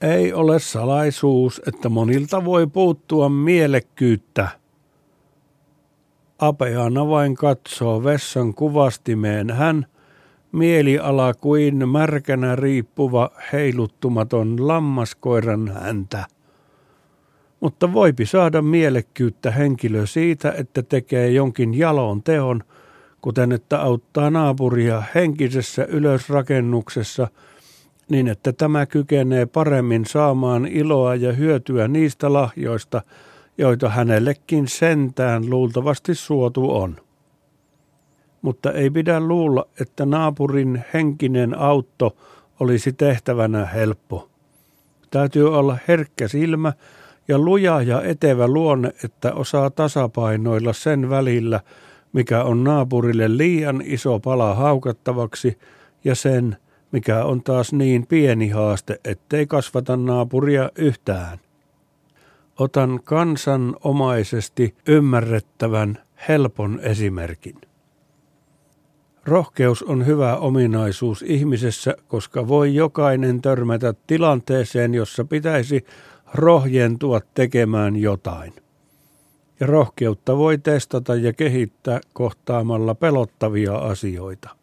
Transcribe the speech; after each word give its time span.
Ei 0.00 0.32
ole 0.32 0.58
salaisuus, 0.58 1.62
että 1.66 1.88
monilta 1.88 2.44
voi 2.44 2.66
puuttua 2.66 3.28
mielekkyyttä. 3.28 4.48
Apeana 6.38 7.08
vain 7.08 7.34
katsoo 7.34 8.04
vessan 8.04 8.54
kuvastimeen 8.54 9.50
hän, 9.50 9.86
mieliala 10.52 11.34
kuin 11.34 11.88
märkänä 11.88 12.56
riippuva 12.56 13.30
heiluttumaton 13.52 14.68
lammaskoiran 14.68 15.68
häntä. 15.68 16.24
Mutta 17.60 17.92
voipi 17.92 18.26
saada 18.26 18.62
mielekkyyttä 18.62 19.50
henkilö 19.50 20.06
siitä, 20.06 20.52
että 20.52 20.82
tekee 20.82 21.30
jonkin 21.30 21.74
jalon 21.74 22.22
teon, 22.22 22.64
kuten 23.20 23.52
että 23.52 23.80
auttaa 23.80 24.30
naapuria 24.30 25.02
henkisessä 25.14 25.84
ylösrakennuksessa– 25.84 27.28
niin 28.08 28.28
että 28.28 28.52
tämä 28.52 28.86
kykenee 28.86 29.46
paremmin 29.46 30.06
saamaan 30.06 30.66
iloa 30.66 31.14
ja 31.14 31.32
hyötyä 31.32 31.88
niistä 31.88 32.32
lahjoista, 32.32 33.02
joita 33.58 33.88
hänellekin 33.88 34.68
sentään 34.68 35.50
luultavasti 35.50 36.14
suotu 36.14 36.76
on. 36.76 36.96
Mutta 38.42 38.72
ei 38.72 38.90
pidä 38.90 39.20
luulla, 39.20 39.66
että 39.80 40.06
naapurin 40.06 40.84
henkinen 40.94 41.58
autto 41.58 42.16
olisi 42.60 42.92
tehtävänä 42.92 43.66
helppo. 43.66 44.28
Täytyy 45.10 45.58
olla 45.58 45.78
herkkä 45.88 46.28
silmä 46.28 46.72
ja 47.28 47.38
luja 47.38 47.82
ja 47.82 48.02
etevä 48.02 48.48
luonne, 48.48 48.92
että 49.04 49.32
osaa 49.32 49.70
tasapainoilla 49.70 50.72
sen 50.72 51.10
välillä, 51.10 51.60
mikä 52.12 52.44
on 52.44 52.64
naapurille 52.64 53.36
liian 53.36 53.82
iso 53.84 54.20
pala 54.20 54.54
haukattavaksi, 54.54 55.58
ja 56.04 56.14
sen, 56.14 56.56
mikä 56.92 57.24
on 57.24 57.42
taas 57.42 57.72
niin 57.72 58.06
pieni 58.06 58.48
haaste, 58.48 59.00
ettei 59.04 59.46
kasvata 59.46 59.96
naapuria 59.96 60.70
yhtään. 60.78 61.38
Otan 62.58 63.00
kansanomaisesti 63.04 64.74
ymmärrettävän, 64.88 65.98
helpon 66.28 66.80
esimerkin. 66.82 67.54
Rohkeus 69.24 69.82
on 69.82 70.06
hyvä 70.06 70.36
ominaisuus 70.36 71.22
ihmisessä, 71.22 71.96
koska 72.08 72.48
voi 72.48 72.74
jokainen 72.74 73.42
törmätä 73.42 73.94
tilanteeseen, 74.06 74.94
jossa 74.94 75.24
pitäisi 75.24 75.84
rohjentua 76.34 77.20
tekemään 77.34 77.96
jotain. 77.96 78.52
Ja 79.60 79.66
rohkeutta 79.66 80.36
voi 80.36 80.58
testata 80.58 81.14
ja 81.14 81.32
kehittää 81.32 82.00
kohtaamalla 82.12 82.94
pelottavia 82.94 83.74
asioita. 83.76 84.57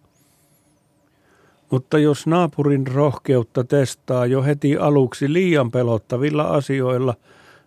Mutta 1.71 1.99
jos 1.99 2.27
naapurin 2.27 2.87
rohkeutta 2.87 3.63
testaa 3.63 4.25
jo 4.25 4.43
heti 4.43 4.77
aluksi 4.77 5.33
liian 5.33 5.71
pelottavilla 5.71 6.43
asioilla, 6.43 7.13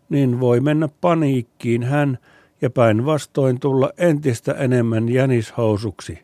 niin 0.09 0.41
voi 0.41 0.61
mennä 0.61 0.89
paniikkiin 1.01 1.83
hän 1.83 2.19
ja 2.63 2.71
päinvastoin 2.71 3.61
tulla 3.61 3.91
entistä 3.99 4.53
enemmän 4.53 5.09
jänishousuksi. 5.09 6.19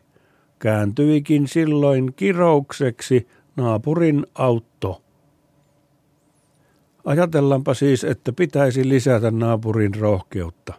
Kääntyikin 0.59 1.47
silloin 1.47 2.13
kiroukseksi 2.13 3.27
naapurin 3.55 4.25
autto. 4.35 5.01
Ajatellaanpa 7.05 7.73
siis, 7.73 8.03
että 8.03 8.33
pitäisi 8.33 8.89
lisätä 8.89 9.31
naapurin 9.31 9.95
rohkeutta. 9.95 10.73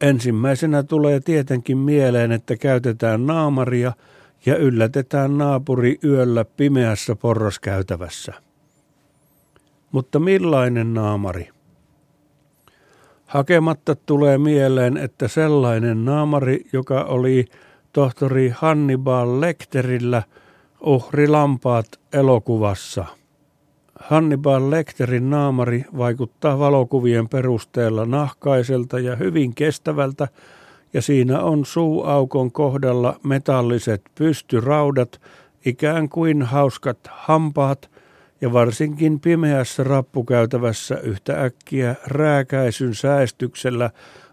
Ensimmäisenä 0.00 0.82
tulee 0.82 1.20
tietenkin 1.20 1.78
mieleen, 1.78 2.32
että 2.32 2.56
käytetään 2.56 3.26
naamaria– 3.26 3.92
ja 4.46 4.56
yllätetään 4.56 5.38
naapuri 5.38 5.98
yöllä 6.04 6.44
pimeässä 6.44 7.16
porraskäytävässä. 7.16 8.32
Mutta 9.92 10.18
millainen 10.18 10.94
naamari? 10.94 11.48
Hakematta 13.26 13.94
tulee 13.94 14.38
mieleen, 14.38 14.96
että 14.96 15.28
sellainen 15.28 16.04
naamari, 16.04 16.66
joka 16.72 17.04
oli 17.04 17.44
tohtori 17.92 18.52
Hannibal 18.56 19.40
Uhri 20.80 21.28
lampaat 21.28 21.86
elokuvassa. 22.12 23.04
Hannibal 24.00 24.70
Lecterin 24.70 25.30
naamari 25.30 25.84
vaikuttaa 25.98 26.58
valokuvien 26.58 27.28
perusteella 27.28 28.06
nahkaiselta 28.06 28.98
ja 28.98 29.16
hyvin 29.16 29.54
kestävältä, 29.54 30.28
ja 30.92 31.02
siinä 31.02 31.40
on 31.40 31.66
suuaukon 31.66 32.52
kohdalla 32.52 33.20
metalliset 33.24 34.02
pystyraudat, 34.14 35.20
ikään 35.64 36.08
kuin 36.08 36.42
hauskat 36.42 36.98
hampaat, 37.10 37.90
ja 38.40 38.52
varsinkin 38.52 39.20
pimeässä 39.20 39.84
rappukäytävässä 39.84 40.98
yhtä 40.98 41.42
äkkiä 41.42 41.94
rääkäisyn 42.06 42.94
säästyksellä 42.94 43.90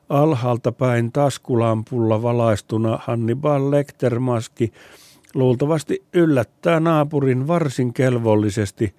alhaalta 0.10 0.72
päin 0.72 1.12
taskulampulla 1.12 2.22
valaistuna 2.22 3.00
Hannibal 3.02 3.72
Lecter-maski 3.72 4.74
luultavasti 5.34 6.04
yllättää 6.14 6.80
naapurin 6.80 7.48
varsin 7.48 7.94
kelvollisesti, 7.94 8.96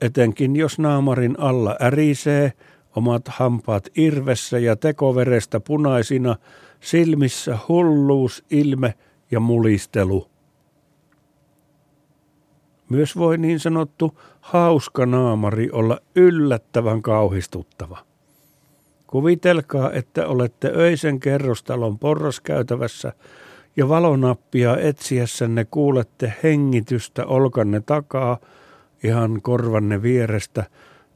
etenkin 0.00 0.56
jos 0.56 0.78
naamarin 0.78 1.34
alla 1.38 1.76
ärisee, 1.80 2.52
omat 2.96 3.22
hampaat 3.28 3.88
irvessä 3.96 4.58
ja 4.58 4.76
tekoverestä 4.76 5.60
punaisina– 5.60 6.36
silmissä 6.80 7.58
hulluus, 7.68 8.44
ilme 8.50 8.94
ja 9.30 9.40
mulistelu. 9.40 10.30
Myös 12.88 13.16
voi 13.16 13.38
niin 13.38 13.60
sanottu 13.60 14.18
hauska 14.40 15.06
naamari 15.06 15.70
olla 15.72 15.98
yllättävän 16.14 17.02
kauhistuttava. 17.02 17.98
Kuvitelkaa, 19.06 19.92
että 19.92 20.26
olette 20.26 20.72
öisen 20.76 21.20
kerrostalon 21.20 21.98
porraskäytävässä 21.98 23.12
ja 23.76 23.88
valonappia 23.88 24.76
etsiessänne 24.76 25.66
kuulette 25.70 26.32
hengitystä 26.42 27.26
olkanne 27.26 27.80
takaa 27.80 28.38
ihan 29.04 29.42
korvanne 29.42 30.02
vierestä, 30.02 30.64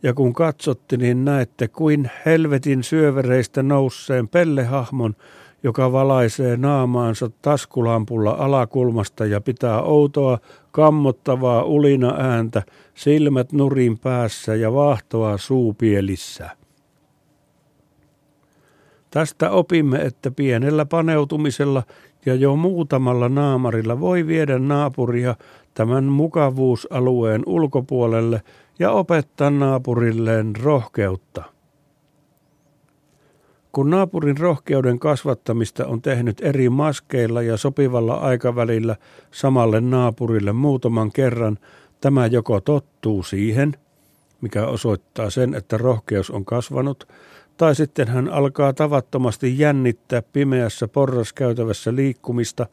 ja 0.05 0.15
kun 0.15 0.33
katsotte, 0.33 0.97
niin 0.97 1.25
näette 1.25 1.69
kuin 1.69 2.11
helvetin 2.27 2.83
syövereistä 2.83 3.63
nousseen 3.63 4.29
pellehahmon, 4.29 5.17
joka 5.63 5.93
valaisee 5.93 6.57
naamaansa 6.57 7.31
taskulampulla 7.43 8.31
alakulmasta 8.31 9.27
ja 9.27 9.41
pitää 9.41 9.83
outoa, 9.83 10.39
kammottavaa 10.71 11.63
ulina 11.63 12.15
ääntä, 12.19 12.63
silmät 12.95 13.53
nurin 13.53 13.99
päässä 13.99 14.55
ja 14.55 14.73
vaahtoa 14.73 15.39
suupielissä. 15.39 16.51
Tästä 19.11 19.51
opimme, 19.51 19.99
että 19.99 20.31
pienellä 20.31 20.87
paneutumisella 20.87 21.83
ja 22.27 22.35
jo 22.35 22.57
muutamalla 22.57 23.29
naamarilla 23.29 24.01
voi 24.01 24.27
viedä 24.27 24.59
naapuria 24.59 25.37
tämän 25.75 26.05
mukavuusalueen 26.05 27.43
ulkopuolelle 27.47 28.43
ja 28.79 28.91
opettaa 28.91 29.51
naapurilleen 29.51 30.53
rohkeutta. 30.63 31.43
Kun 33.73 33.91
naapurin 33.91 34.39
rohkeuden 34.39 34.99
kasvattamista 34.99 35.87
on 35.87 36.03
tehnyt 36.03 36.41
eri 36.41 36.69
maskeilla 36.69 37.43
ja 37.43 37.57
sopivalla 37.57 38.15
aikavälillä 38.15 38.97
samalle 39.31 39.81
naapurille 39.81 40.53
muutaman 40.53 41.13
kerran, 41.13 41.59
tämä 42.01 42.27
joko 42.27 42.61
tottuu 42.61 43.23
siihen, 43.23 43.73
mikä 44.41 44.67
osoittaa 44.67 45.31
sen, 45.31 45.55
että 45.55 45.79
rohkeus 45.79 46.31
on 46.31 46.45
kasvanut, 46.45 47.09
tai 47.57 47.75
sitten 47.75 48.09
hän 48.09 48.29
alkaa 48.29 48.73
tavattomasti 48.73 49.59
jännittää 49.59 50.23
pimeässä 50.23 50.89
porraskäytävässä 50.89 51.95
liikkumista, 51.95 52.67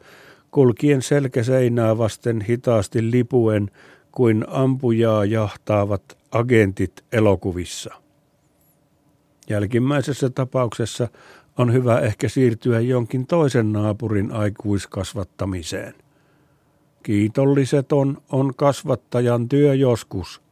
kulkien 0.50 1.02
selkäseinää 1.02 1.98
vasten 1.98 2.40
hitaasti 2.40 3.10
lipuen 3.10 3.70
kuin 4.12 4.44
ampujaa 4.48 5.24
jahtaavat 5.24 6.18
agentit 6.32 7.04
elokuvissa. 7.12 7.94
Jälkimmäisessä 9.48 10.30
tapauksessa 10.30 11.08
on 11.58 11.72
hyvä 11.72 12.00
ehkä 12.00 12.28
siirtyä 12.28 12.80
jonkin 12.80 13.26
toisen 13.26 13.72
naapurin 13.72 14.32
aikuiskasvattamiseen. 14.32 15.94
Kiitolliseton 17.02 18.22
on 18.32 18.54
kasvattajan 18.56 19.48
työ 19.48 19.74
joskus. 19.74 20.42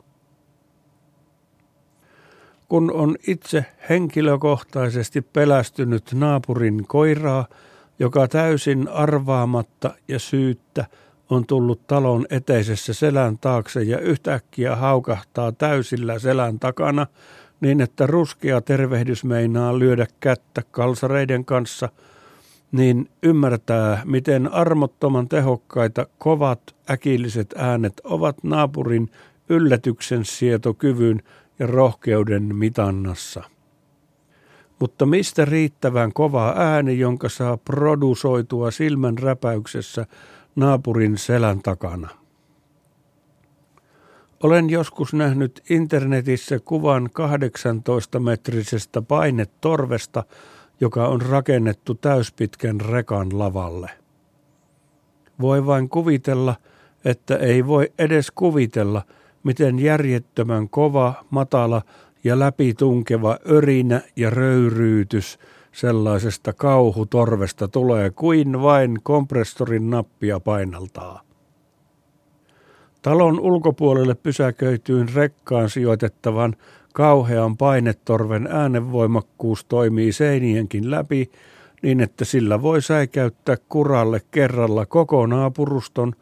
Kun 2.71 2.93
on 2.93 3.17
itse 3.27 3.65
henkilökohtaisesti 3.89 5.23
pelästynyt 5.23 6.05
naapurin 6.15 6.85
koiraa, 6.87 7.47
joka 7.99 8.29
täysin 8.29 8.89
arvaamatta 8.89 9.95
ja 10.09 10.19
syyttä 10.19 10.85
on 11.31 11.47
tullut 11.47 11.87
talon 11.87 12.27
eteisessä 12.31 12.93
selän 12.93 13.39
taakse 13.39 13.83
ja 13.83 13.99
yhtäkkiä 13.99 14.77
haukahtaa 14.77 15.53
täysillä 15.53 16.19
selän 16.19 16.59
takana– 16.59 17.07
niin 17.61 17.81
että 17.81 18.07
ruskea 18.07 18.61
tervehdys 18.61 19.25
meinaa 19.25 19.79
lyödä 19.79 20.07
kättä 20.21 20.63
kalsareiden 20.71 21.45
kanssa, 21.45 21.89
niin 22.73 23.09
ymmärtää, 23.23 24.03
miten 24.05 24.53
armottoman 24.53 25.29
tehokkaita 25.29 26.07
kovat 26.19 26.61
äkilliset 26.91 27.55
äänet 27.57 28.01
ovat 28.05 28.37
naapurin 28.43 29.11
yllätyksen 29.49 30.25
sietokyvyn 30.25 31.23
ja 31.61 31.67
rohkeuden 31.67 32.57
mitannassa. 32.57 33.43
Mutta 34.79 35.07
mistä 35.07 35.45
riittävän 35.45 36.13
kova 36.13 36.55
ääni, 36.57 36.99
jonka 36.99 37.29
saa 37.29 37.57
produsoitua 37.57 38.71
silmän 38.71 39.19
räpäyksessä 39.19 40.07
naapurin 40.57 41.19
selän 41.19 41.63
takana? 41.63 42.09
Olen 44.43 44.71
joskus 44.71 45.15
nähnyt 45.15 45.63
internetissä 45.71 46.59
kuvan 46.65 47.11
18-metrisestä 47.13 49.03
painetorvesta, 49.09 50.25
joka 50.81 51.09
on 51.09 51.23
rakennettu 51.23 51.95
täyspitkän 51.95 52.81
rekan 52.81 53.39
lavalle. 53.39 53.91
Voi 55.41 55.67
vain 55.67 55.89
kuvitella, 55.89 56.57
että 57.05 57.37
ei 57.37 57.67
voi 57.67 57.93
edes 57.99 58.31
kuvitella, 58.31 59.03
miten 59.43 59.79
järjettömän 59.79 60.69
kova, 60.69 61.15
matala 61.31 61.83
ja 62.25 62.39
läpitunkeva 62.39 63.39
örinä 63.51 64.01
ja 64.17 64.31
röyryytys 64.31 65.39
sellaisesta 65.73 66.53
kauhutorvesta 66.53 67.69
tulee 67.69 68.11
kuin 68.11 68.63
vain 68.63 68.99
kompressorin 69.03 69.91
nappia 69.91 70.41
painaltaa. 70.41 71.21
Talon 73.03 73.41
ulkopuolelle 73.41 74.15
pysäköityin 74.15 75.09
rekkaan 75.15 75.71
sijoitettavan 75.71 76.57
kauhean 76.93 77.57
painetorven 77.57 78.49
äänenvoimakkuus 78.51 79.65
toimii 79.65 80.13
seinienkin 80.13 80.91
läpi 80.91 81.31
niin, 81.83 82.01
että 82.01 82.25
sillä 82.25 82.63
voi 82.63 82.83
säikäyttää 82.83 83.57
kuralle 83.69 84.21
kerralla 84.31 84.87
koko 84.87 85.27
naapuruston, 85.27 86.13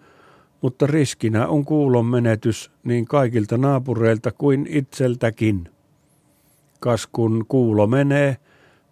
mutta 0.60 0.87
riskinä 0.87 1.46
on 1.46 1.64
kuulon 1.64 2.06
menetys 2.06 2.70
niin 2.84 3.05
kaikilta 3.05 3.58
naapureilta 3.58 4.32
kuin 4.32 4.66
itseltäkin. 4.70 5.69
Kas 6.81 7.06
kun 7.06 7.44
kuulo 7.49 7.87
menee, 7.87 8.37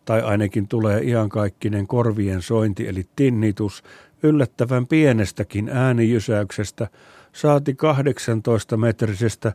tai 0.04 0.22
ainakin 0.22 0.68
tulee 0.68 1.02
iankaikkinen 1.04 1.86
korvien 1.86 2.42
sointi 2.42 2.88
eli 2.88 3.04
tinnitus, 3.16 3.82
yllättävän 4.22 4.86
pienestäkin 4.86 5.68
äänijysäyksestä, 5.68 6.88
saati 7.32 7.72
18-metrisestä 7.72 9.52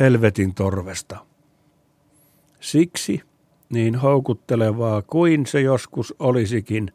helvetin 0.00 0.54
torvesta. 0.54 1.18
Siksi, 2.60 3.22
niin 3.72 3.96
houkuttelevaa 3.96 5.02
kuin 5.02 5.46
se 5.46 5.60
joskus 5.60 6.14
olisikin, 6.18 6.92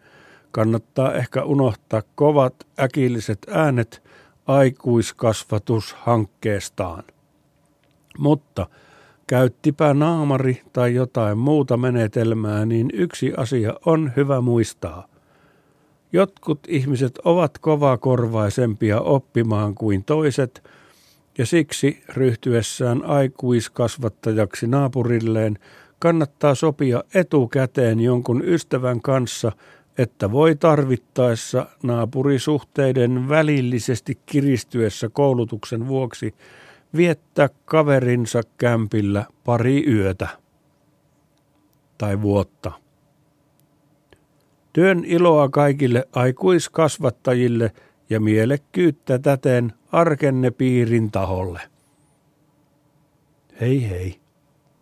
kannattaa 0.51 1.13
ehkä 1.13 1.43
unohtaa 1.43 2.01
kovat 2.15 2.55
äkilliset 2.79 3.39
äänet 3.49 4.03
aikuiskasvatushankkeestaan. 4.47 7.03
Mutta 8.17 8.67
käyttipä 9.27 9.93
naamari 9.93 10.61
tai 10.73 10.95
jotain 10.95 11.37
muuta 11.37 11.77
menetelmää, 11.77 12.65
niin 12.65 12.89
yksi 12.93 13.33
asia 13.37 13.73
on 13.85 14.11
hyvä 14.15 14.41
muistaa. 14.41 15.07
Jotkut 16.13 16.59
ihmiset 16.67 17.19
ovat 17.25 17.57
kovakorvaisempia 17.57 18.99
oppimaan 18.99 19.75
kuin 19.75 20.03
toiset, 20.03 20.63
ja 21.37 21.45
siksi 21.45 22.03
ryhtyessään 22.09 23.05
aikuiskasvattajaksi 23.05 24.67
naapurilleen 24.67 25.59
kannattaa 25.99 26.55
sopia 26.55 27.03
etukäteen 27.13 27.99
jonkun 27.99 28.45
ystävän 28.45 29.01
kanssa, 29.01 29.51
että 29.97 30.31
voi 30.31 30.55
tarvittaessa 30.55 31.65
naapurisuhteiden 31.83 33.29
välillisesti 33.29 34.19
kiristyessä 34.25 35.09
koulutuksen 35.09 35.87
vuoksi 35.87 36.35
viettää 36.95 37.49
kaverinsa 37.65 38.41
kämpillä 38.57 39.25
pari 39.43 39.85
yötä 39.87 40.27
tai 41.97 42.21
vuotta. 42.21 42.71
Työn 44.73 45.03
iloa 45.05 45.49
kaikille 45.49 46.07
aikuiskasvattajille 46.11 47.71
ja 48.09 48.19
mielekkyyttä 48.19 49.19
täten 49.19 49.73
arkenne 49.91 50.51
piirin 50.51 51.11
taholle. 51.11 51.61
Hei 53.61 53.89
hei. 53.89 54.22